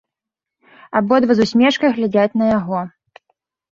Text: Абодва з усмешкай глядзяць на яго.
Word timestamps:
Абодва 1.01 1.33
з 1.39 1.45
усмешкай 1.47 1.89
глядзяць 1.99 2.37
на 2.43 2.51
яго. 2.57 2.79